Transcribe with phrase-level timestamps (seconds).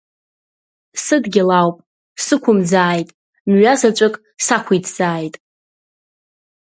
[1.03, 1.77] Сыдгьыл ауп,
[2.25, 3.09] сықәымӡааит,
[3.49, 5.35] мҩазаҵәык сақәиҭзааит.